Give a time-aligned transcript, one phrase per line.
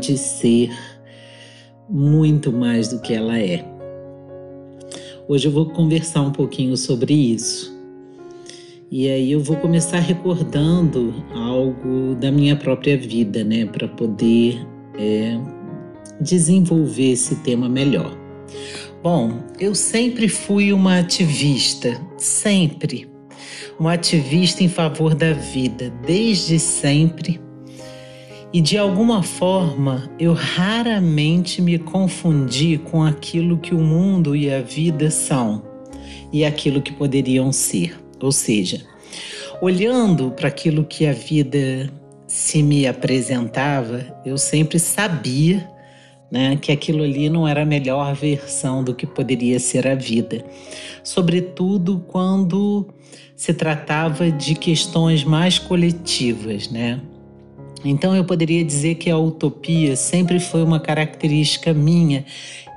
[0.00, 0.70] pode ser
[1.86, 3.62] muito mais do que ela é.
[5.28, 7.70] Hoje eu vou conversar um pouquinho sobre isso.
[8.90, 14.66] E aí eu vou começar recordando algo da minha própria vida, né, para poder
[14.98, 15.38] é,
[16.18, 18.16] desenvolver esse tema melhor.
[19.02, 23.06] Bom, eu sempre fui uma ativista, sempre.
[23.78, 27.38] Uma ativista em favor da vida, desde sempre
[28.52, 34.60] e de alguma forma eu raramente me confundi com aquilo que o mundo e a
[34.60, 35.62] vida são
[36.32, 37.98] e aquilo que poderiam ser.
[38.20, 38.84] Ou seja,
[39.60, 41.90] olhando para aquilo que a vida
[42.26, 45.68] se me apresentava, eu sempre sabia
[46.30, 50.44] né, que aquilo ali não era a melhor versão do que poderia ser a vida.
[51.02, 52.86] Sobretudo quando
[53.34, 57.00] se tratava de questões mais coletivas, né?
[57.84, 62.24] Então eu poderia dizer que a utopia sempre foi uma característica minha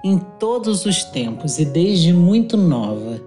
[0.03, 3.21] em todos os tempos e desde muito nova.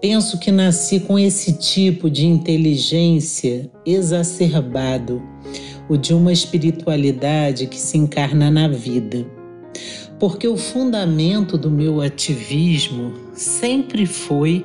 [0.00, 5.22] Penso que nasci com esse tipo de inteligência exacerbado,
[5.88, 9.26] o de uma espiritualidade que se encarna na vida.
[10.18, 14.64] Porque o fundamento do meu ativismo sempre foi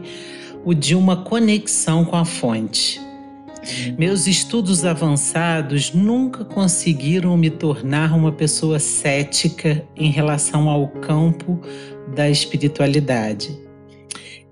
[0.63, 3.08] o de uma conexão com a fonte
[3.97, 11.61] meus estudos avançados nunca conseguiram me tornar uma pessoa cética em relação ao campo
[12.15, 13.57] da espiritualidade.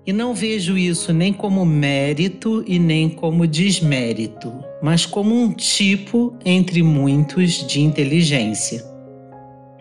[0.06, 4.52] E não vejo isso nem como mérito e nem como desmérito,
[4.82, 8.82] mas como um tipo entre muitos de inteligência.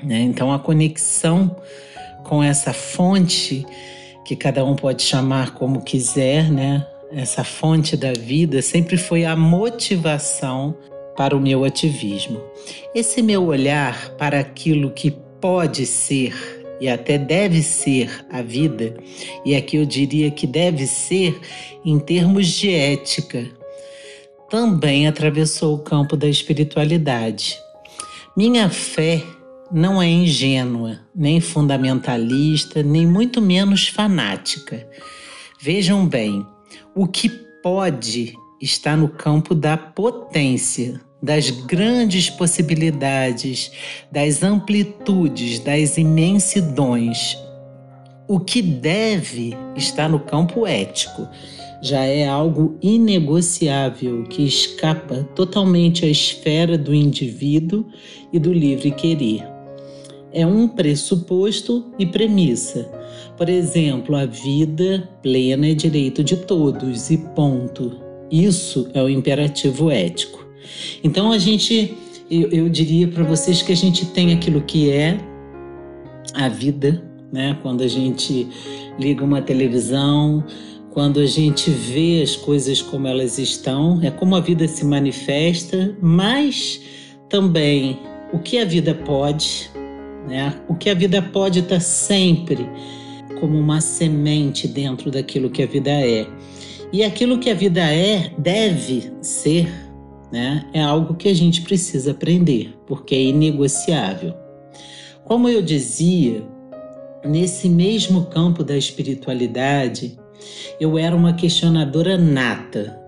[0.03, 0.19] Né?
[0.21, 1.55] Então, a conexão
[2.25, 3.65] com essa fonte,
[4.25, 6.85] que cada um pode chamar como quiser, né?
[7.11, 10.75] Essa fonte da vida sempre foi a motivação
[11.15, 12.41] para o meu ativismo.
[12.93, 16.33] Esse meu olhar para aquilo que pode ser
[16.79, 18.95] e até deve ser a vida,
[19.43, 21.39] e aqui eu diria que deve ser
[21.83, 23.49] em termos de ética,
[24.47, 27.57] também atravessou o campo da espiritualidade.
[28.35, 29.23] Minha fé
[29.71, 34.87] não é ingênua, nem fundamentalista, nem muito menos fanática.
[35.59, 36.45] Vejam bem,
[36.97, 37.29] o que
[37.61, 43.71] pode está no campo da potência, das grandes possibilidades,
[44.11, 47.37] das amplitudes, das imensidões.
[48.27, 51.27] O que deve está no campo ético.
[51.83, 57.85] Já é algo inegociável que escapa totalmente à esfera do indivíduo
[58.33, 59.47] e do livre querer.
[60.33, 62.96] É um pressuposto e premissa
[63.37, 68.01] por exemplo, a vida plena é direito de todos e ponto.
[68.31, 70.45] Isso é o imperativo ético.
[71.03, 71.95] Então a gente,
[72.31, 75.19] eu, eu diria para vocês que a gente tem aquilo que é
[76.33, 77.55] a vida, né?
[77.61, 78.47] Quando a gente
[78.99, 80.43] liga uma televisão,
[80.89, 85.95] quando a gente vê as coisas como elas estão, é como a vida se manifesta,
[86.01, 86.81] mas
[87.29, 87.99] também
[88.33, 89.69] o que a vida pode,
[90.27, 90.55] né?
[90.67, 92.67] O que a vida pode estar tá sempre
[93.39, 96.27] como uma semente dentro daquilo que a vida é.
[96.91, 99.67] E aquilo que a vida é, deve ser,
[100.31, 104.33] né, é algo que a gente precisa aprender, porque é inegociável.
[105.25, 106.43] Como eu dizia,
[107.25, 110.17] nesse mesmo campo da espiritualidade,
[110.79, 113.06] eu era uma questionadora nata.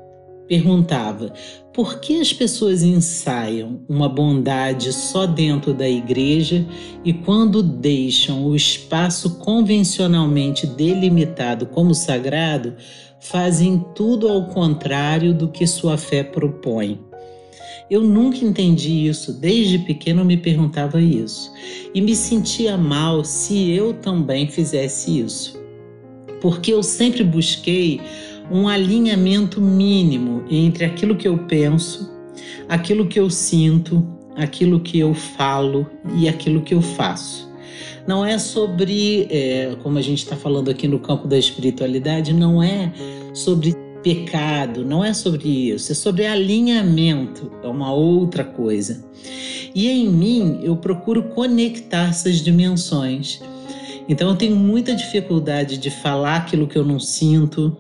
[0.50, 1.32] Perguntava
[1.76, 6.66] por que as pessoas ensaiam uma bondade só dentro da igreja
[7.06, 12.74] e, quando deixam o espaço convencionalmente delimitado como sagrado,
[13.20, 17.00] fazem tudo ao contrário do que sua fé propõe?
[17.88, 21.54] Eu nunca entendi isso, desde pequeno me perguntava isso
[21.94, 25.60] e me sentia mal se eu também fizesse isso,
[26.42, 28.02] porque eu sempre busquei
[28.52, 32.12] um alinhamento mínimo entre aquilo que eu penso,
[32.68, 34.06] aquilo que eu sinto,
[34.36, 37.50] aquilo que eu falo e aquilo que eu faço.
[38.08, 42.64] Não é sobre, é, como a gente está falando aqui no campo da espiritualidade, não
[42.64, 42.92] é
[43.34, 49.04] sobre pecado, não é sobre isso, é sobre alinhamento, é uma outra coisa.
[49.76, 53.42] E em mim eu procuro conectar essas dimensões.
[54.08, 57.78] Então eu tenho muita dificuldade de falar aquilo que eu não sinto,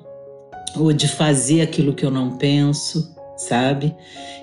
[0.75, 3.95] ou de fazer aquilo que eu não penso, sabe?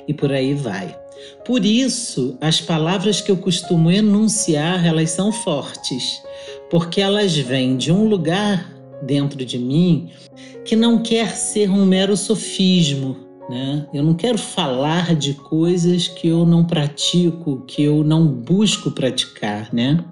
[0.06, 0.96] E por aí vai.
[1.44, 6.22] Por isso, as palavras que eu costumo enunciar, elas são fortes,
[6.70, 10.10] porque elas vêm de um lugar dentro de mim
[10.64, 13.16] que não quer ser um mero sofismo,
[13.48, 13.86] né?
[13.94, 19.72] Eu não quero falar de coisas que eu não pratico, que eu não busco praticar,
[19.72, 20.04] né?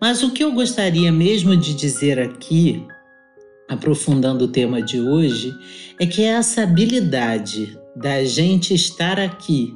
[0.00, 2.86] Mas o que eu gostaria mesmo de dizer aqui,
[3.72, 5.52] aprofundando o tema de hoje,
[5.98, 9.74] é que essa habilidade da gente estar aqui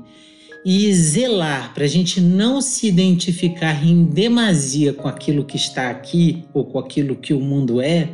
[0.65, 6.45] e zelar para a gente não se identificar em demasia com aquilo que está aqui
[6.53, 8.11] ou com aquilo que o mundo é,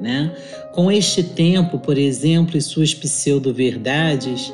[0.00, 0.32] né?
[0.72, 4.52] Com este tempo, por exemplo, e suas pseudo-verdades,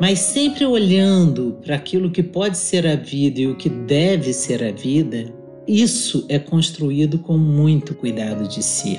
[0.00, 4.64] mas sempre olhando para aquilo que pode ser a vida e o que deve ser
[4.64, 5.32] a vida,
[5.68, 8.98] isso é construído com muito cuidado de si.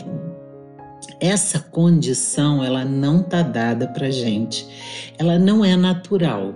[1.23, 4.67] Essa condição, ela não está dada para gente,
[5.17, 6.53] ela não é natural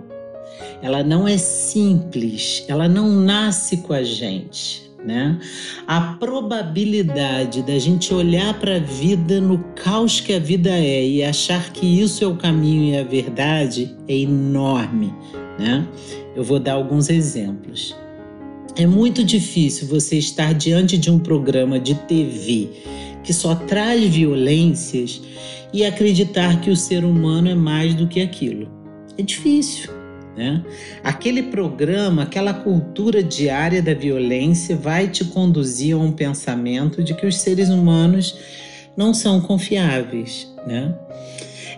[0.82, 4.88] ela não é simples, ela não nasce com a gente.
[5.04, 5.38] Né?
[5.86, 11.22] A probabilidade da gente olhar para a vida no caos que a vida é e
[11.22, 15.14] achar que isso é o caminho e a verdade é enorme.
[15.58, 15.86] Né?
[16.34, 17.96] Eu vou dar alguns exemplos.
[18.76, 22.68] É muito difícil você estar diante de um programa de TV
[23.22, 25.20] que só traz violências
[25.72, 28.70] e acreditar que o ser humano é mais do que aquilo.
[29.16, 29.90] É difícil.
[30.36, 30.62] Né?
[31.02, 37.26] Aquele programa, aquela cultura diária da violência vai te conduzir a um pensamento de que
[37.26, 38.38] os seres humanos
[38.96, 40.46] não são confiáveis.
[40.64, 40.94] Né?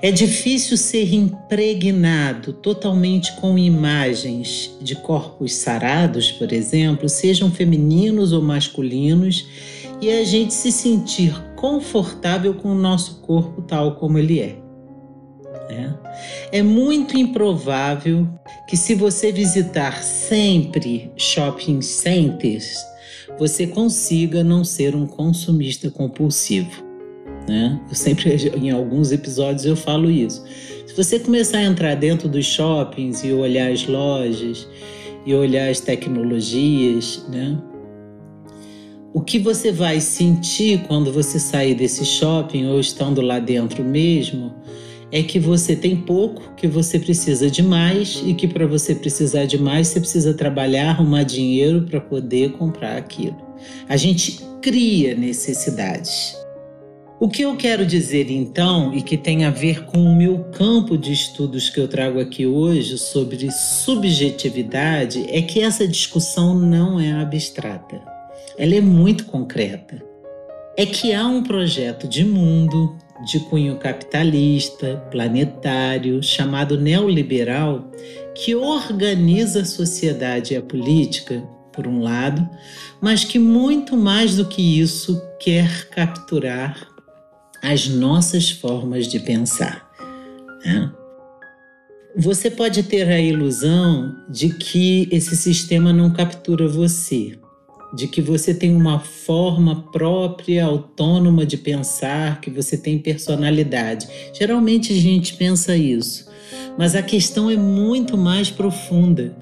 [0.02, 8.40] É difícil ser impregnado totalmente com imagens de corpos sarados, por exemplo, sejam femininos ou
[8.40, 9.46] masculinos,
[10.00, 14.56] e a gente se sentir confortável com o nosso corpo tal como ele é.
[15.68, 15.98] Né?
[16.50, 18.28] É muito improvável
[18.68, 22.76] que, se você visitar sempre shopping centers,
[23.38, 26.84] você consiga não ser um consumista compulsivo.
[27.48, 27.80] Né?
[27.88, 30.44] Eu sempre, em alguns episódios, eu falo isso.
[30.86, 34.66] Se você começar a entrar dentro dos shoppings e olhar as lojas
[35.24, 37.56] e olhar as tecnologias, né?
[39.12, 44.54] O que você vai sentir quando você sair desse shopping ou estando lá dentro mesmo
[45.10, 49.46] é que você tem pouco, que você precisa de mais e que para você precisar
[49.46, 53.36] de mais você precisa trabalhar, arrumar dinheiro para poder comprar aquilo.
[53.88, 56.36] A gente cria necessidades.
[57.18, 60.96] O que eu quero dizer então, e que tem a ver com o meu campo
[60.96, 67.10] de estudos que eu trago aqui hoje sobre subjetividade, é que essa discussão não é
[67.10, 68.19] abstrata.
[68.60, 70.02] Ela é muito concreta.
[70.76, 77.90] É que há um projeto de mundo, de cunho capitalista, planetário, chamado neoliberal,
[78.34, 81.42] que organiza a sociedade e a política,
[81.72, 82.46] por um lado,
[83.00, 86.86] mas que muito mais do que isso quer capturar
[87.62, 89.90] as nossas formas de pensar.
[90.62, 90.92] Né?
[92.14, 97.39] Você pode ter a ilusão de que esse sistema não captura você,
[97.92, 104.08] de que você tem uma forma própria, autônoma de pensar, que você tem personalidade.
[104.32, 106.28] Geralmente a gente pensa isso,
[106.78, 109.36] mas a questão é muito mais profunda,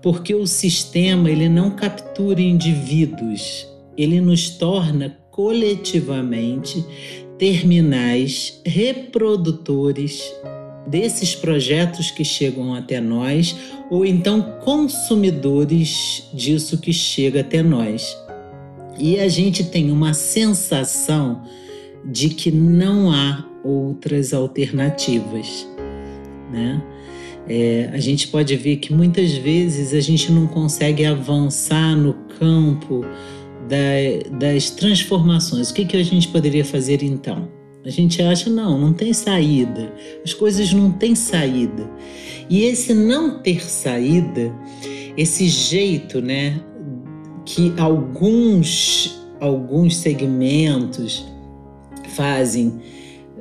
[0.00, 6.84] porque o sistema ele não captura indivíduos, ele nos torna coletivamente
[7.38, 10.32] terminais reprodutores
[10.86, 13.56] desses projetos que chegam até nós
[13.90, 18.16] ou então consumidores disso que chega até nós.
[18.98, 21.42] E a gente tem uma sensação
[22.04, 25.68] de que não há outras alternativas,
[26.50, 26.82] né?
[27.48, 33.04] É, a gente pode ver que muitas vezes a gente não consegue avançar no campo
[33.68, 35.70] da, das transformações.
[35.70, 37.48] O que, que a gente poderia fazer então?
[37.84, 39.92] A gente acha, não, não tem saída.
[40.24, 41.90] As coisas não têm saída.
[42.48, 44.54] E esse não ter saída,
[45.16, 46.60] esse jeito, né,
[47.44, 51.26] que alguns, alguns segmentos
[52.10, 52.80] fazem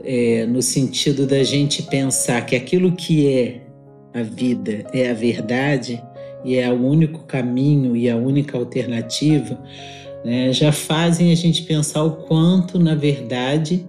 [0.04, 3.62] é, no sentido da gente pensar que aquilo que é
[4.14, 6.02] a vida é a verdade
[6.44, 9.62] e é o único caminho e a única alternativa,
[10.26, 13.86] né, já fazem a gente pensar o quanto, na verdade,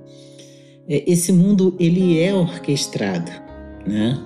[0.88, 3.30] esse mundo ele é orquestrado,
[3.86, 4.18] né?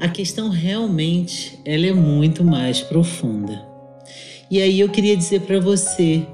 [0.00, 3.66] A questão realmente ela é muito mais profunda.
[4.50, 6.24] E aí eu queria dizer para você,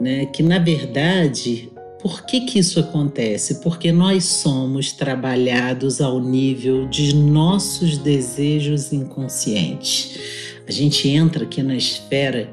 [0.00, 3.60] né, que na verdade, por que que isso acontece?
[3.60, 10.18] Porque nós somos trabalhados ao nível de nossos desejos inconscientes.
[10.66, 12.50] A gente entra aqui na esfera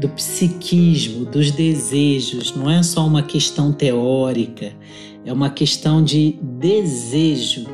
[0.00, 4.72] do psiquismo, dos desejos, não é só uma questão teórica,
[5.24, 7.66] é uma questão de desejo.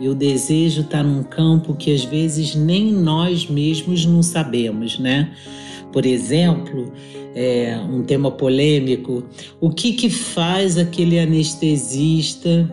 [0.00, 5.30] E o desejo está num campo que às vezes nem nós mesmos não sabemos, né?
[5.92, 6.90] Por exemplo,
[7.34, 9.22] é, um tema polêmico,
[9.60, 12.68] o que que faz aquele anestesista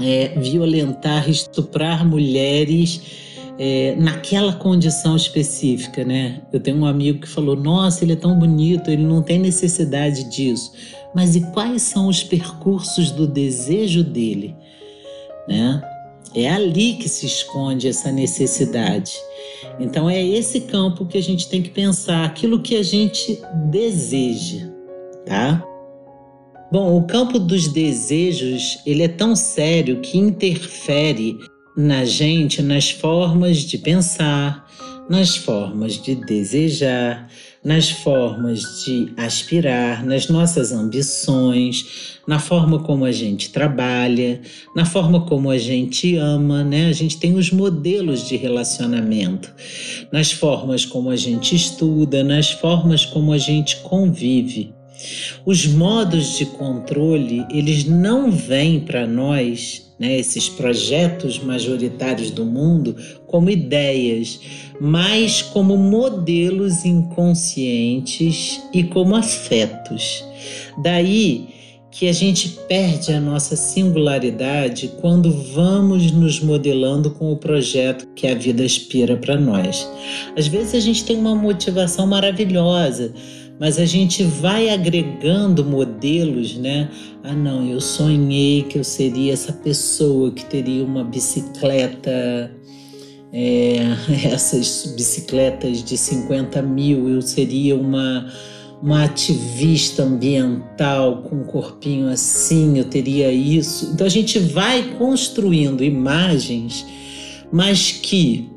[0.00, 3.25] é, violentar, estuprar mulheres
[3.58, 6.42] é, naquela condição específica, né?
[6.52, 10.24] Eu tenho um amigo que falou: Nossa, ele é tão bonito, ele não tem necessidade
[10.24, 10.72] disso.
[11.14, 14.54] Mas e quais são os percursos do desejo dele,
[15.48, 15.82] né?
[16.34, 19.12] É ali que se esconde essa necessidade.
[19.80, 24.68] Então é esse campo que a gente tem que pensar, aquilo que a gente deseja,
[25.24, 25.64] tá?
[26.70, 31.38] Bom, o campo dos desejos, ele é tão sério que interfere
[31.76, 34.66] na gente nas formas de pensar,
[35.10, 37.28] nas formas de desejar,
[37.62, 44.40] nas formas de aspirar, nas nossas ambições, na forma como a gente trabalha,
[44.74, 46.86] na forma como a gente ama, né?
[46.86, 49.52] A gente tem os modelos de relacionamento,
[50.12, 54.75] nas formas como a gente estuda, nas formas como a gente convive.
[55.44, 62.96] Os modos de controle, eles não vêm para nós, né, esses projetos majoritários do mundo,
[63.26, 64.40] como ideias,
[64.80, 70.24] mas como modelos inconscientes e como afetos.
[70.82, 71.56] Daí
[71.98, 78.26] que a gente perde a nossa singularidade quando vamos nos modelando com o projeto que
[78.26, 79.88] a vida aspira para nós.
[80.36, 83.14] Às vezes a gente tem uma motivação maravilhosa,
[83.58, 86.90] mas a gente vai agregando modelos, né?
[87.22, 92.50] Ah, não, eu sonhei que eu seria essa pessoa que teria uma bicicleta,
[93.32, 93.78] é,
[94.30, 98.30] essas bicicletas de 50 mil, eu seria uma,
[98.82, 103.90] uma ativista ambiental com um corpinho assim, eu teria isso.
[103.94, 106.86] Então a gente vai construindo imagens,
[107.50, 108.50] mas que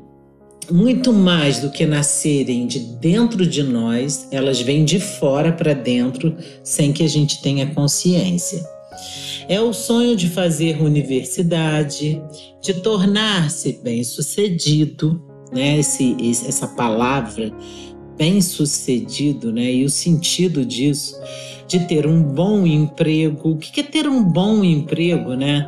[0.72, 6.36] muito mais do que nascerem de dentro de nós, elas vêm de fora para dentro
[6.64, 8.64] sem que a gente tenha consciência.
[9.48, 12.22] É o sonho de fazer universidade,
[12.62, 15.22] de tornar-se bem-sucedido,
[15.52, 15.80] né?
[15.80, 16.16] Esse,
[16.48, 17.52] essa palavra
[18.18, 19.74] bem-sucedido, né?
[19.74, 21.16] E o sentido disso,
[21.68, 23.52] de ter um bom emprego.
[23.52, 25.68] O que é ter um bom emprego, né?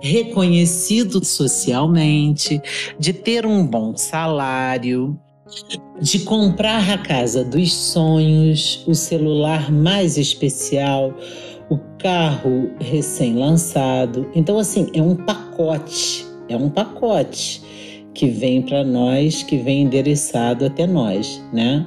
[0.00, 2.60] Reconhecido socialmente,
[2.98, 5.18] de ter um bom salário,
[6.00, 11.14] de comprar a casa dos sonhos, o celular mais especial,
[11.70, 14.28] o carro recém-lançado.
[14.34, 17.62] Então, assim, é um pacote, é um pacote
[18.14, 21.86] que vem para nós, que vem endereçado até nós, né?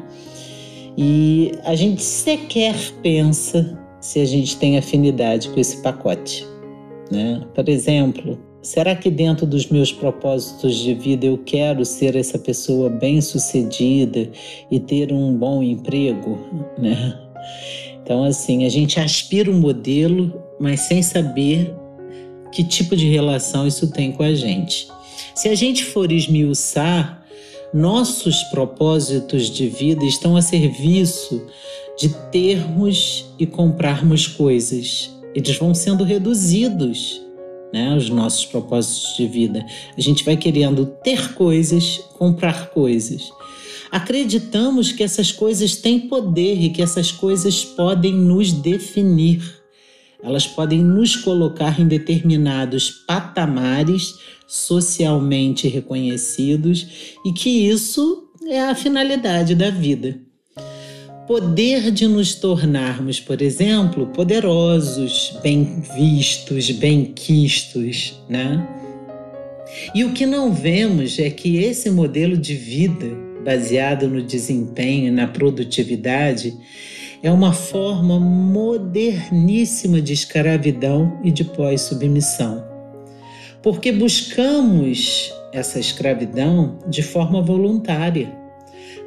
[0.97, 6.45] E a gente sequer pensa se a gente tem afinidade com esse pacote.
[7.11, 7.41] Né?
[7.53, 12.89] Por exemplo, será que dentro dos meus propósitos de vida eu quero ser essa pessoa
[12.89, 14.29] bem-sucedida
[14.71, 16.39] e ter um bom emprego?
[16.77, 17.19] Né?
[18.01, 21.75] Então, assim, a gente aspira um modelo, mas sem saber
[22.51, 24.87] que tipo de relação isso tem com a gente.
[25.35, 27.23] Se a gente for esmiuçar,
[27.73, 31.45] nossos propósitos de vida estão a serviço
[31.97, 37.21] de termos e comprarmos coisas eles vão sendo reduzidos,
[37.73, 39.65] né, os nossos propósitos de vida.
[39.97, 43.31] A gente vai querendo ter coisas, comprar coisas.
[43.89, 49.41] Acreditamos que essas coisas têm poder e que essas coisas podem nos definir.
[50.23, 54.15] Elas podem nos colocar em determinados patamares
[54.47, 60.19] socialmente reconhecidos e que isso é a finalidade da vida
[61.31, 68.67] poder de nos tornarmos, por exemplo, poderosos, bem vistos, bem quistos, né?
[69.95, 73.07] E o que não vemos é que esse modelo de vida
[73.45, 76.53] baseado no desempenho e na produtividade
[77.23, 82.61] é uma forma moderníssima de escravidão e de pós-submissão.
[83.63, 88.40] Porque buscamos essa escravidão de forma voluntária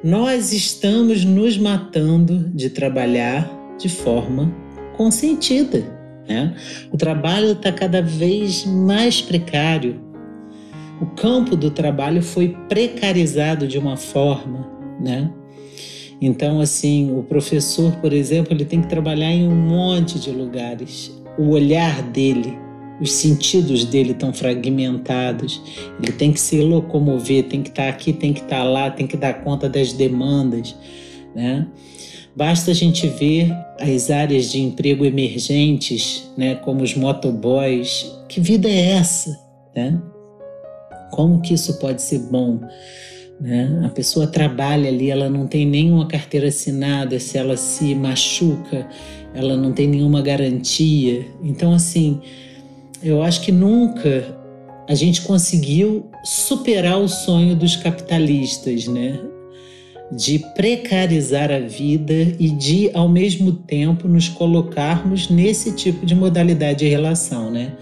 [0.04, 4.54] nós estamos nos matando de trabalhar de forma
[4.98, 5.82] consentida.
[6.28, 6.54] Né?
[6.92, 9.98] O trabalho está cada vez mais precário.
[11.00, 14.68] O campo do trabalho foi precarizado de uma forma,
[15.00, 15.30] né?
[16.20, 21.10] Então, assim, o professor, por exemplo, ele tem que trabalhar em um monte de lugares.
[21.38, 22.56] O olhar dele
[23.00, 25.60] os sentidos dele estão fragmentados.
[26.02, 29.16] Ele tem que se locomover, tem que estar aqui, tem que estar lá, tem que
[29.16, 30.74] dar conta das demandas,
[31.34, 31.66] né?
[32.36, 38.12] Basta a gente ver as áreas de emprego emergentes, né, como os motoboys.
[38.28, 39.38] Que vida é essa,
[39.74, 40.02] né?
[41.12, 42.60] Como que isso pode ser bom?
[43.40, 43.82] Né?
[43.84, 48.88] A pessoa trabalha ali, ela não tem nenhuma carteira assinada, se ela se machuca,
[49.32, 51.26] ela não tem nenhuma garantia.
[51.42, 52.20] Então, assim,
[53.04, 54.36] eu acho que nunca
[54.88, 59.20] a gente conseguiu superar o sonho dos capitalistas, né?
[60.12, 66.80] De precarizar a vida e de, ao mesmo tempo, nos colocarmos nesse tipo de modalidade
[66.80, 67.72] de relação, né?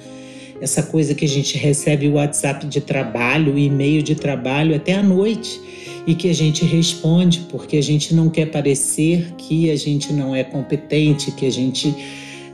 [0.62, 4.94] essa coisa que a gente recebe o WhatsApp de trabalho, o e-mail de trabalho até
[4.94, 5.60] à noite
[6.06, 10.34] e que a gente responde porque a gente não quer parecer que a gente não
[10.34, 11.92] é competente, que a gente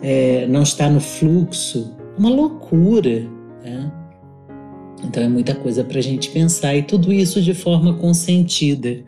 [0.02, 1.97] é, não está no fluxo.
[2.18, 3.26] Uma loucura.
[3.62, 3.92] Né?
[5.04, 8.98] Então é muita coisa para a gente pensar e tudo isso de forma consentida.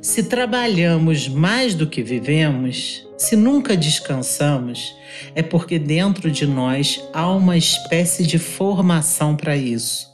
[0.00, 4.94] Se trabalhamos mais do que vivemos, se nunca descansamos,
[5.34, 10.12] é porque dentro de nós há uma espécie de formação para isso,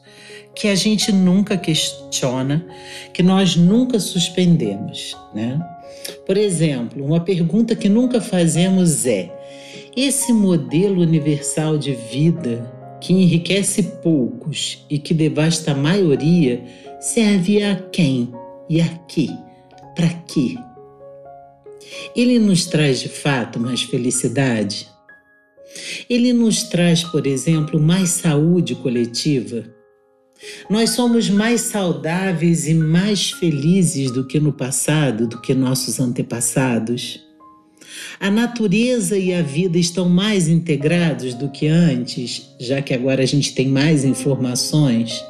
[0.55, 2.67] que a gente nunca questiona,
[3.13, 5.61] que nós nunca suspendemos, né?
[6.27, 9.31] Por exemplo, uma pergunta que nunca fazemos é:
[9.97, 12.71] esse modelo universal de vida
[13.01, 16.63] que enriquece poucos e que devasta a maioria
[17.01, 18.33] serve a quem
[18.69, 19.29] e a quê?
[19.97, 20.57] Para quê?
[22.15, 24.89] Ele nos traz de fato mais felicidade?
[26.09, 29.65] Ele nos traz, por exemplo, mais saúde coletiva?
[30.69, 37.30] Nós somos mais saudáveis e mais felizes do que no passado, do que nossos antepassados?
[38.21, 43.27] A natureza e a vida estão mais integrados do que antes, já que agora a
[43.27, 45.25] gente tem mais informações?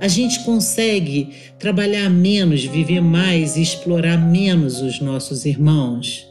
[0.00, 6.24] A gente consegue trabalhar menos, viver mais e explorar menos os nossos irmãos.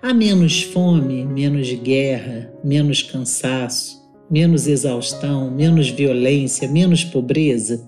[0.00, 7.86] Há menos fome, menos guerra, menos cansaço, menos exaustão, menos violência, menos pobreza.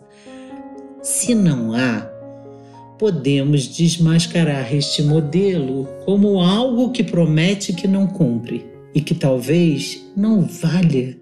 [1.02, 2.17] Se não há,
[2.98, 10.42] podemos desmascarar este modelo como algo que promete que não cumpre e que talvez não
[10.42, 11.16] valha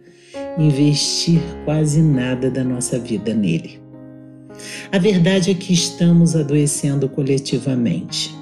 [0.59, 3.79] investir quase nada da nossa vida nele.
[4.91, 8.35] A verdade é que estamos adoecendo coletivamente.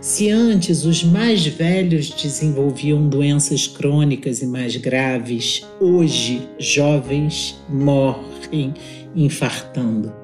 [0.00, 8.72] Se antes os mais velhos desenvolviam doenças crônicas e mais graves, hoje jovens morrem
[9.14, 10.19] infartando.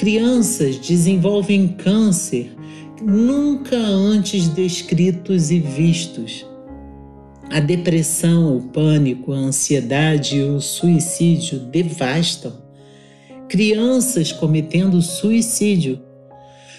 [0.00, 2.56] Crianças desenvolvem câncer
[3.02, 6.46] nunca antes descritos e vistos.
[7.50, 12.54] A depressão, o pânico, a ansiedade e o suicídio devastam
[13.46, 16.00] crianças cometendo suicídio.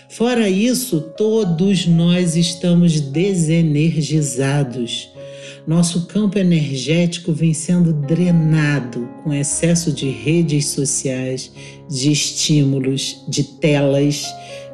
[0.09, 5.10] Fora isso, todos nós estamos desenergizados.
[5.67, 11.51] Nosso campo energético vem sendo drenado com excesso de redes sociais,
[11.87, 14.25] de estímulos, de telas,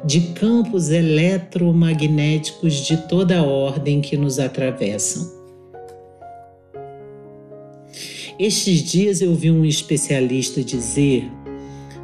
[0.04, 5.36] de campos eletromagnéticos de toda ordem que nos atravessam.
[8.38, 11.28] Estes dias eu vi um especialista dizer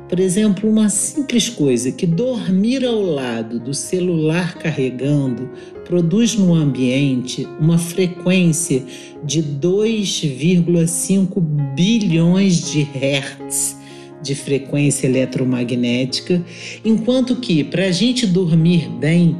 [0.09, 5.51] por exemplo, uma simples coisa que dormir ao lado do celular carregando
[5.85, 8.85] produz no ambiente uma frequência
[9.25, 11.40] de 2,5
[11.75, 13.77] bilhões de hertz
[14.21, 16.43] de frequência eletromagnética,
[16.83, 19.37] enquanto que para a gente dormir bem,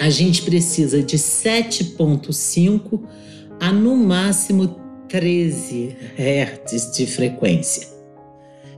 [0.00, 3.00] a gente precisa de 7,5
[3.60, 4.76] a no máximo
[5.08, 7.91] 13 hertz de frequência.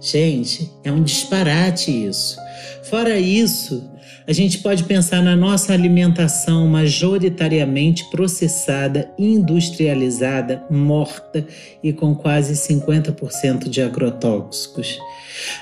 [0.05, 2.37] Gente, é um disparate isso.
[2.83, 3.91] Fora isso,
[4.27, 11.47] a gente pode pensar na nossa alimentação majoritariamente processada, industrializada, morta
[11.83, 14.99] e com quase 50% de agrotóxicos.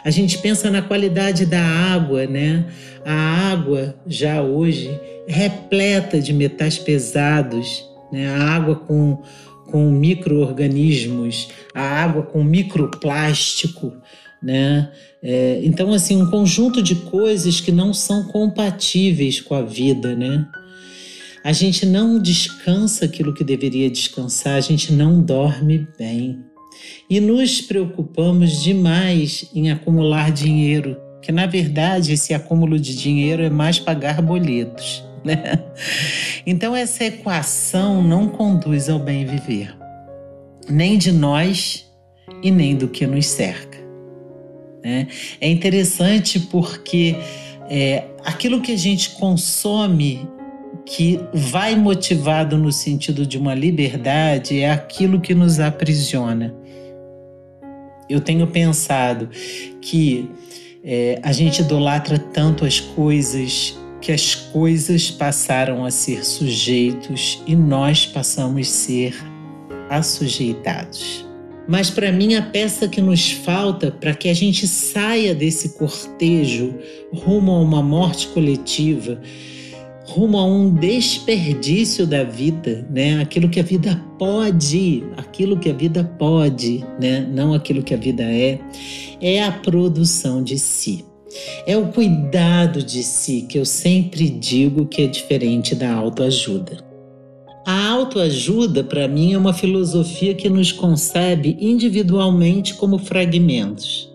[0.05, 2.67] A gente pensa na qualidade da água, né?
[3.05, 4.91] A água já hoje
[5.29, 8.27] repleta de metais pesados, né?
[8.27, 9.23] A água com
[9.73, 13.95] com micro-organismos, a água com microplástico,
[14.43, 14.91] né?
[15.23, 20.47] É, então, assim, um conjunto de coisas que não são compatíveis com a vida, né?
[21.45, 26.39] A gente não descansa aquilo que deveria descansar, a gente não dorme bem.
[27.11, 33.51] E nos preocupamos demais em acumular dinheiro, que na verdade esse acúmulo de dinheiro é
[33.51, 35.65] mais pagar boletos, né?
[36.47, 39.77] Então essa equação não conduz ao bem viver,
[40.69, 41.87] nem de nós
[42.43, 43.72] e nem do que nos cerca.
[44.85, 45.07] Né?
[45.41, 47.17] É interessante porque
[47.71, 50.29] é, aquilo que a gente consome
[50.85, 56.55] que vai motivado no sentido de uma liberdade é aquilo que nos aprisiona.
[58.11, 59.31] eu tenho pensado
[59.81, 60.29] que
[60.85, 67.55] é, a gente idolatra tanto as coisas que as coisas passaram a ser sujeitos e
[67.55, 69.15] nós passamos a ser
[69.89, 71.25] assujeitados.
[71.69, 76.75] Mas para mim a peça que nos falta para que a gente saia desse cortejo
[77.13, 79.21] rumo a uma morte coletiva
[80.13, 83.21] rumo a um desperdício da vida, né?
[83.21, 87.27] Aquilo que a vida pode, aquilo que a vida pode, né?
[87.33, 88.59] Não aquilo que a vida é,
[89.21, 91.05] é a produção de si.
[91.67, 96.92] É o cuidado de si que eu sempre digo que é diferente da autoajuda.
[97.65, 104.13] A autoajuda, para mim, é uma filosofia que nos concebe individualmente como fragmentos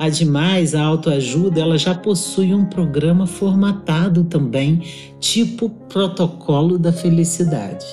[0.00, 4.82] Ademais, a autoajuda ela já possui um programa formatado também,
[5.20, 7.84] tipo protocolo da felicidade.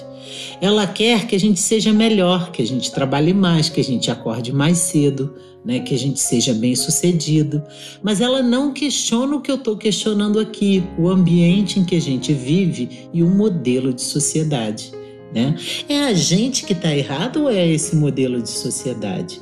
[0.62, 4.10] Ela quer que a gente seja melhor, que a gente trabalhe mais, que a gente
[4.10, 7.62] acorde mais cedo, né, que a gente seja bem sucedido.
[8.02, 12.02] Mas ela não questiona o que eu estou questionando aqui, o ambiente em que a
[12.02, 14.92] gente vive e o modelo de sociedade.
[15.34, 15.56] Né?
[15.90, 19.42] É a gente que está errado ou é esse modelo de sociedade?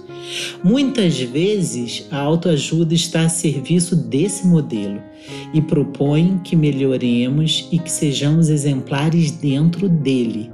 [0.63, 5.00] Muitas vezes a autoajuda está a serviço desse modelo
[5.54, 10.52] e propõe que melhoremos e que sejamos exemplares dentro dele.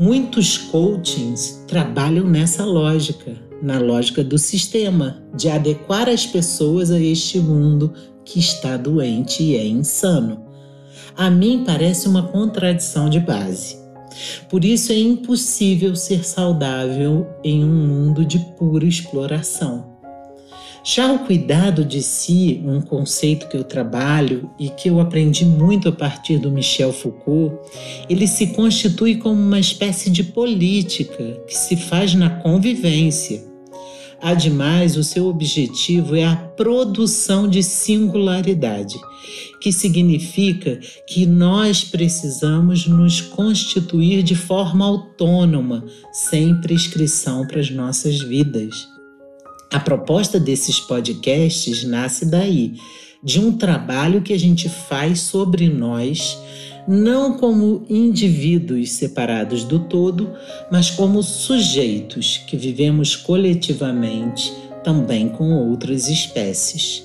[0.00, 7.38] Muitos coachings trabalham nessa lógica, na lógica do sistema, de adequar as pessoas a este
[7.38, 7.92] mundo
[8.24, 10.42] que está doente e é insano.
[11.14, 13.76] A mim parece uma contradição de base.
[14.48, 19.89] Por isso é impossível ser saudável em um mundo de pura exploração.
[20.82, 25.90] Já o cuidado de si, um conceito que eu trabalho e que eu aprendi muito
[25.90, 27.54] a partir do Michel Foucault,
[28.08, 33.44] ele se constitui como uma espécie de política que se faz na convivência.
[34.22, 38.96] Ademais, o seu objetivo é a produção de singularidade,
[39.60, 48.20] que significa que nós precisamos nos constituir de forma autônoma, sem prescrição para as nossas
[48.20, 48.99] vidas.
[49.72, 52.74] A proposta desses podcasts nasce daí,
[53.22, 56.36] de um trabalho que a gente faz sobre nós,
[56.88, 60.32] não como indivíduos separados do todo,
[60.72, 64.52] mas como sujeitos que vivemos coletivamente
[64.82, 67.04] também com outras espécies.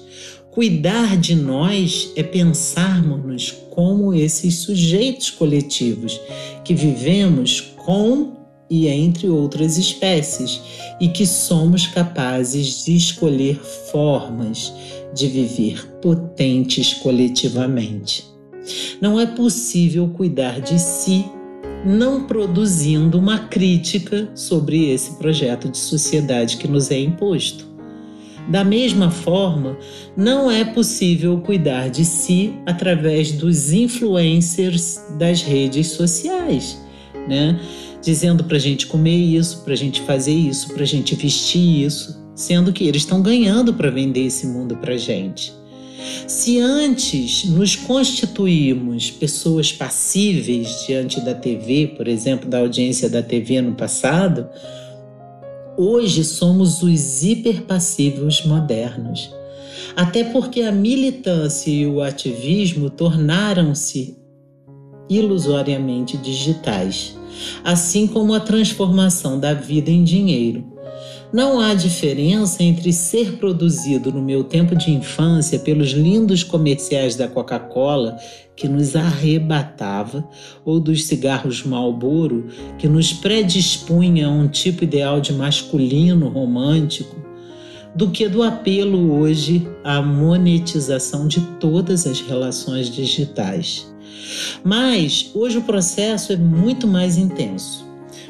[0.49, 6.19] Cuidar de nós é pensarmos-nos como esses sujeitos coletivos
[6.63, 10.61] que vivemos com e entre outras espécies
[10.99, 13.59] e que somos capazes de escolher
[13.91, 14.73] formas
[15.13, 18.25] de viver potentes coletivamente.
[18.99, 21.25] Não é possível cuidar de si
[21.85, 27.75] não produzindo uma crítica sobre esse projeto de sociedade que nos é imposto.
[28.49, 29.77] Da mesma forma,
[30.17, 36.79] não é possível cuidar de si através dos influencers das redes sociais,
[37.27, 37.59] né?
[38.05, 41.83] Dizendo para a gente comer isso, para a gente fazer isso, para a gente vestir
[41.85, 45.51] isso, sendo que eles estão ganhando para vender esse mundo para gente.
[46.27, 53.59] Se antes nos constituímos pessoas passíveis diante da TV, por exemplo, da audiência da TV
[53.59, 54.47] no passado,
[55.77, 59.29] Hoje somos os hiperpassivos modernos.
[59.93, 64.17] Até porque a militância e o ativismo tornaram-se
[65.09, 67.14] ilusoriamente digitais,
[67.63, 70.75] assim como a transformação da vida em dinheiro.
[71.33, 77.27] Não há diferença entre ser produzido no meu tempo de infância pelos lindos comerciais da
[77.27, 78.17] Coca-Cola
[78.55, 80.25] que nos arrebatava
[80.63, 87.25] ou dos cigarros Marlboro que nos predispunha a um tipo ideal de masculino romântico
[87.95, 93.93] do que do apelo hoje à monetização de todas as relações digitais.
[94.63, 97.85] Mas hoje o processo é muito mais intenso.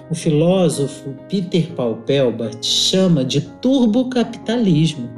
[0.10, 5.10] O filósofo Peter Paul Pelbart chama de turbocapitalismo,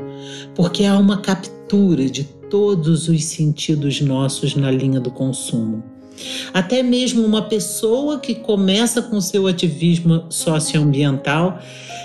[0.56, 5.84] porque há uma captura de todos os sentidos nossos na linha do consumo.
[6.54, 11.60] Até mesmo uma pessoa que começa com seu ativismo socioambiental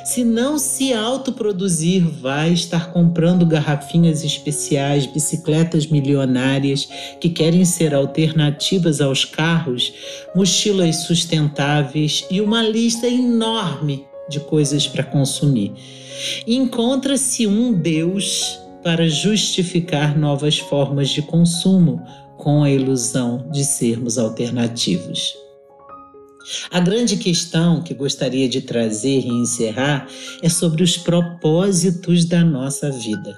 [0.04, 6.88] se não se autoproduzir, vai estar comprando garrafinhas especiais, bicicletas milionárias
[7.20, 9.92] que querem ser alternativas aos carros,
[10.34, 15.72] mochilas sustentáveis e uma lista enorme de coisas para consumir.
[16.48, 22.02] Encontra-se um Deus para justificar novas formas de consumo
[22.42, 25.32] com a ilusão de sermos alternativos.
[26.72, 30.08] A grande questão que gostaria de trazer e encerrar
[30.42, 33.32] é sobre os propósitos da nossa vida.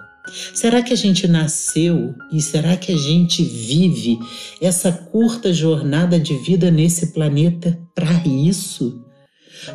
[0.54, 4.18] Será que a gente nasceu e será que a gente vive
[4.58, 9.04] essa curta jornada de vida nesse planeta para isso?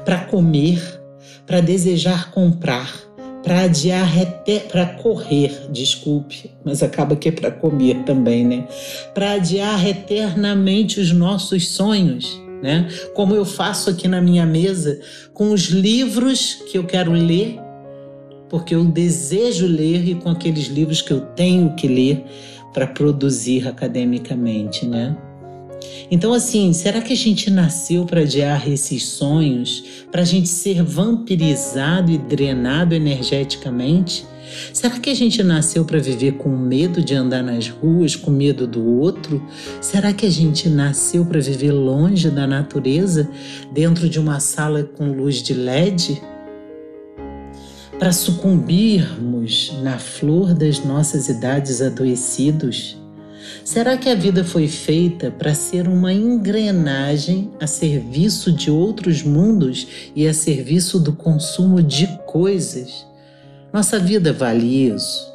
[0.04, 0.82] Para comer,
[1.46, 2.92] para desejar comprar,
[3.44, 4.12] para adiar
[4.72, 8.68] para correr, desculpe, mas acaba que é para comer também, né?
[9.14, 12.88] Para adiar eternamente os nossos sonhos né?
[13.14, 15.00] Como eu faço aqui na minha mesa
[15.34, 17.60] com os livros que eu quero ler,
[18.50, 22.24] porque eu desejo ler e com aqueles livros que eu tenho que ler
[22.74, 25.16] para produzir academicamente, né?
[26.12, 30.84] Então, assim, será que a gente nasceu para adiar esses sonhos, para a gente ser
[30.84, 34.26] vampirizado e drenado energeticamente?
[34.74, 38.66] Será que a gente nasceu para viver com medo de andar nas ruas, com medo
[38.66, 39.44] do outro?
[39.80, 43.30] Será que a gente nasceu para viver longe da natureza,
[43.72, 46.22] dentro de uma sala com luz de LED?
[48.00, 52.98] Para sucumbirmos na flor das nossas idades adoecidos?
[53.64, 59.88] Será que a vida foi feita para ser uma engrenagem a serviço de outros mundos
[60.16, 63.06] e a serviço do consumo de coisas?
[63.72, 65.32] Nossa vida vale isso.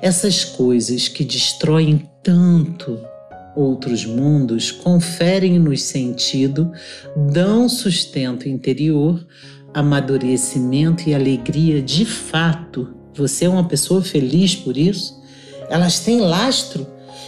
[0.00, 2.98] Essas coisas que destroem tanto
[3.56, 6.70] outros mundos conferem-nos sentido,
[7.32, 9.26] dão sustento interior,
[9.72, 12.94] amadurecimento e alegria de fato.
[13.14, 15.20] Você é uma pessoa feliz por isso?
[15.70, 16.86] Elas têm lastro?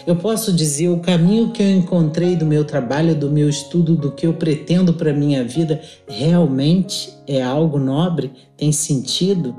[0.09, 4.11] Eu posso dizer o caminho que eu encontrei do meu trabalho, do meu estudo, do
[4.11, 9.55] que eu pretendo para minha vida realmente é algo nobre, tem sentido?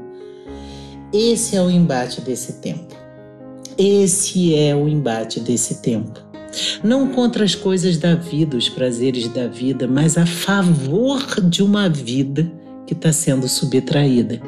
[1.13, 2.95] Esse é o embate desse tempo.
[3.77, 6.19] Esse é o embate desse tempo.
[6.83, 11.87] Não contra as coisas da vida, os prazeres da vida, mas a favor de uma
[11.87, 12.51] vida
[12.89, 14.41] que está sendo subtraída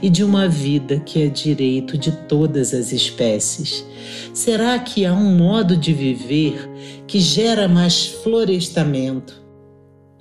[0.00, 3.84] e de uma vida que é direito de todas as espécies.
[4.32, 6.70] Será que há um modo de viver
[7.08, 9.42] que gera mais florestamento,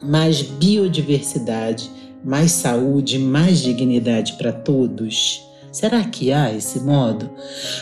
[0.02, 1.88] mais biodiversidade,
[2.26, 5.44] mais saúde, mais dignidade para todos?
[5.72, 7.30] Será que há esse modo?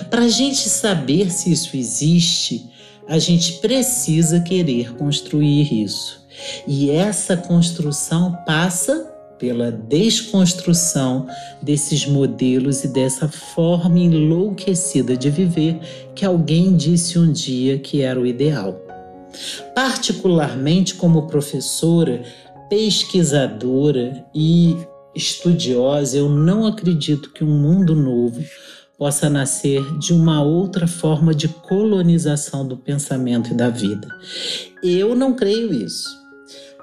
[0.10, 2.70] Para a gente saber se isso existe,
[3.08, 6.22] a gente precisa querer construir isso.
[6.68, 11.28] E essa construção passa pela desconstrução
[11.62, 15.80] desses modelos e dessa forma enlouquecida de viver
[16.14, 18.82] que alguém disse um dia que era o ideal.
[19.74, 22.24] Particularmente como professora,
[22.70, 24.78] pesquisadora e
[25.14, 28.44] estudiosa, eu não acredito que um mundo novo
[28.98, 34.08] possa nascer de uma outra forma de colonização do pensamento e da vida.
[34.82, 36.25] Eu não creio isso.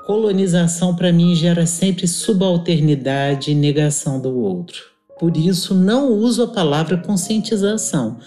[0.06, 4.82] Colonização para mim gera sempre subalternidade e negação do outro.
[5.18, 8.18] Por isso não uso a palavra conscientização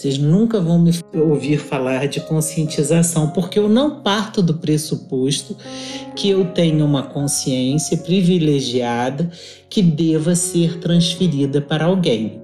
[0.00, 5.54] vocês nunca vão me ouvir falar de conscientização, porque eu não parto do pressuposto
[6.16, 9.30] que eu tenho uma consciência privilegiada
[9.68, 12.40] que deva ser transferida para alguém.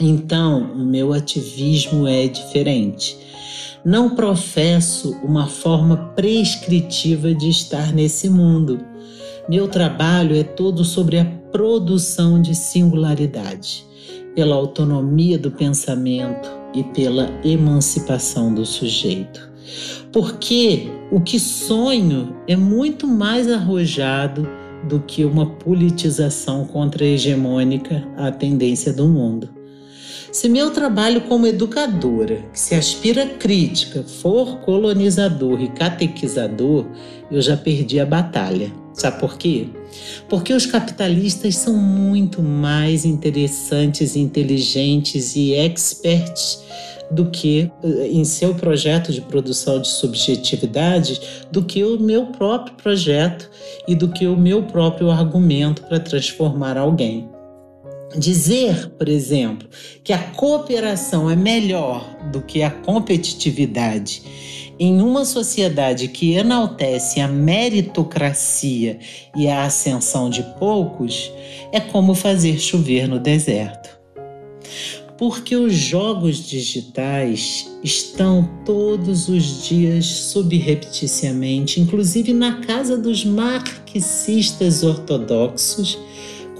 [0.00, 3.16] Então, o meu ativismo é diferente.
[3.84, 8.80] Não professo uma forma prescritiva de estar nesse mundo.
[9.48, 13.84] Meu trabalho é todo sobre a produção de singularidade,
[14.34, 19.50] pela autonomia do pensamento, e pela emancipação do sujeito.
[20.12, 24.48] Porque o que sonho é muito mais arrojado
[24.88, 29.48] do que uma politização contra-hegemônica à tendência do mundo.
[30.32, 36.86] Se meu trabalho como educadora, que se aspira crítica, for colonizador e catequizador,
[37.30, 38.72] eu já perdi a batalha.
[38.94, 39.66] Sabe por quê?
[40.30, 46.64] Porque os capitalistas são muito mais interessantes, inteligentes e experts
[47.10, 52.74] do que eh, em seu projeto de produção de subjetividade do que o meu próprio
[52.76, 53.50] projeto
[53.86, 57.28] e do que o meu próprio argumento para transformar alguém.
[58.16, 59.68] Dizer, por exemplo,
[60.04, 64.22] que a cooperação é melhor do que a competitividade
[64.78, 68.98] em uma sociedade que enaltece a meritocracia
[69.36, 71.30] e a ascensão de poucos,
[71.70, 73.90] é como fazer chover no deserto.
[75.16, 85.96] Porque os jogos digitais estão todos os dias subrepticiamente, inclusive na casa dos marxistas ortodoxos,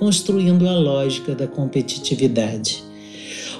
[0.03, 2.83] construindo a lógica da competitividade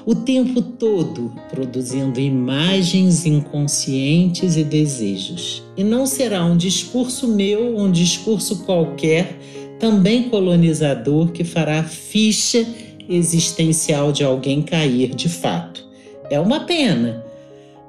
[0.05, 5.63] o tempo todo produzindo imagens inconscientes e desejos.
[5.77, 9.39] E não será um discurso meu, um discurso qualquer,
[9.79, 12.67] também colonizador, que fará a ficha
[13.07, 15.87] existencial de alguém cair de fato.
[16.29, 17.23] É uma pena,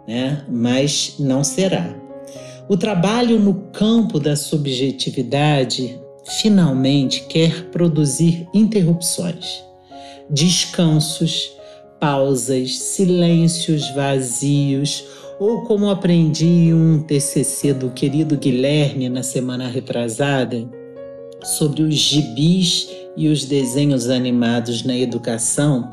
[0.07, 0.45] né?
[0.49, 1.93] mas não será.
[2.69, 9.63] O trabalho no campo da subjetividade finalmente quer produzir interrupções,
[10.29, 11.53] descansos,
[12.01, 15.05] pausas, silêncios vazios,
[15.39, 20.69] ou como aprendi um TCC do querido Guilherme na semana retrasada,
[21.43, 25.91] sobre os gibis e os desenhos animados na educação,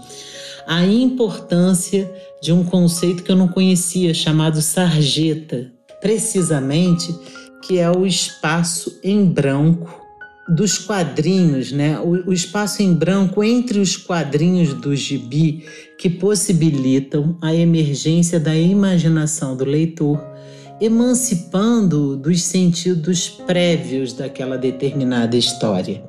[0.66, 2.10] a importância
[2.42, 7.14] de um conceito que eu não conhecia chamado sarjeta, precisamente
[7.64, 10.01] que é o espaço em branco
[10.52, 11.98] dos quadrinhos, né?
[12.00, 15.64] O, o, espaço em branco entre os quadrinhos do gibi
[15.98, 20.22] que possibilitam a emergência da imaginação do leitor,
[20.82, 26.04] emancipando dos sentidos prévios daquela determinada história.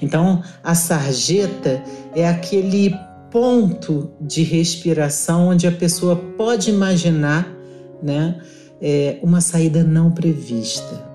[0.00, 1.82] Então, a sarjeta
[2.14, 2.94] é aquele
[3.32, 7.52] ponto de respiração onde a pessoa pode imaginar,
[8.00, 8.40] né,
[8.80, 11.07] é, uma saída não prevista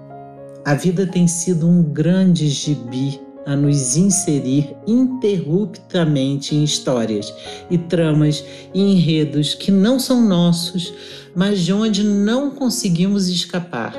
[0.65, 7.33] a vida tem sido um grande gibi a nos inserir interruptamente em histórias
[7.69, 10.93] e tramas e enredos que não são nossos,
[11.35, 13.93] mas de onde não conseguimos escapar.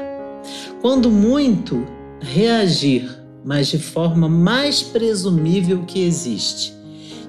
[0.81, 1.85] Quando muito,
[2.21, 3.11] reagir,
[3.45, 6.73] mas de forma mais presumível que existe.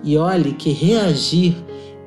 [0.01, 1.53] E olhe que reagir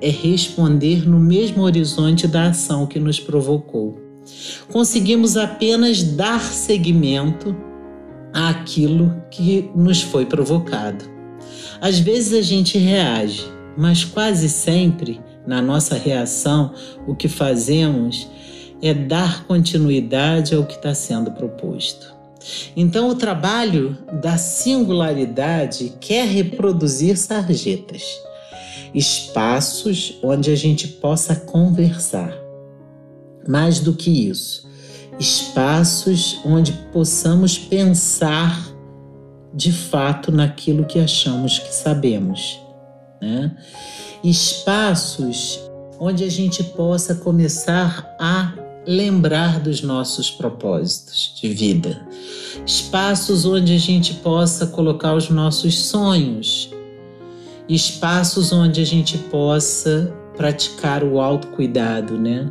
[0.01, 4.08] é responder no mesmo horizonte da ação que nos provocou
[4.71, 7.57] conseguimos apenas dar seguimento
[8.33, 11.05] àquilo que nos foi provocado.
[11.81, 13.45] Às vezes a gente reage,
[13.77, 16.73] mas quase sempre, na nossa reação,
[17.07, 18.29] o que fazemos
[18.83, 22.17] é dar continuidade ao que está sendo proposto.
[22.77, 28.03] Então, o trabalho da singularidade quer reproduzir sarjetas,
[28.95, 32.48] espaços onde a gente possa conversar
[33.49, 34.69] mais do que isso,
[35.19, 38.69] espaços onde possamos pensar
[39.55, 42.61] de fato naquilo que achamos que sabemos.
[43.21, 43.57] Né?
[44.23, 45.59] Espaços
[45.99, 48.53] onde a gente possa começar a
[48.87, 52.07] lembrar dos nossos propósitos de vida.
[52.67, 56.71] Espaços onde a gente possa colocar os nossos sonhos.
[57.69, 62.48] Espaços onde a gente possa praticar o autocuidado, né?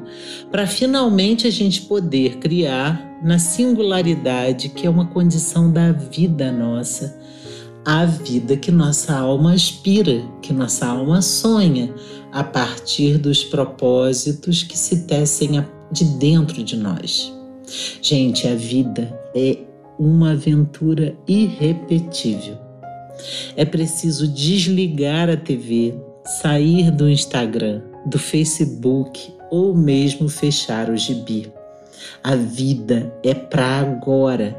[0.52, 7.18] Para finalmente a gente poder criar na singularidade que é uma condição da vida nossa,
[7.86, 11.92] a vida que nossa alma aspira, que nossa alma sonha,
[12.34, 17.34] a partir dos propósitos que se tecem de dentro de nós.
[18.02, 19.60] Gente, a vida é
[19.98, 22.58] uma aventura irrepetível.
[23.56, 25.96] É preciso desligar a TV,
[26.28, 31.52] sair do Instagram, do Facebook ou mesmo fechar o gibi.
[32.24, 34.56] A vida é para agora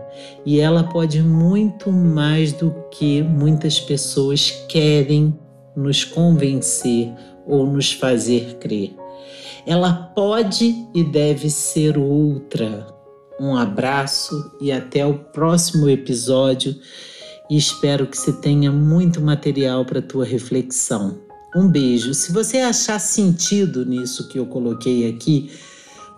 [0.46, 5.38] e ela pode muito mais do que muitas pessoas querem
[5.76, 7.12] nos convencer
[7.46, 8.94] ou nos fazer crer.
[9.66, 12.86] Ela pode e deve ser outra.
[13.38, 16.74] Um abraço e até o próximo episódio.
[17.50, 21.27] E espero que você tenha muito material para tua reflexão.
[21.54, 22.12] Um beijo.
[22.14, 25.50] Se você achar sentido nisso que eu coloquei aqui,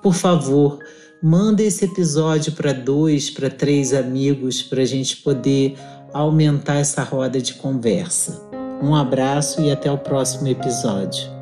[0.02, 0.78] por favor,
[1.22, 5.76] manda esse episódio para dois, para três amigos, para a gente poder
[6.12, 8.40] aumentar essa roda de conversa.
[8.82, 11.39] Um abraço e até o próximo episódio.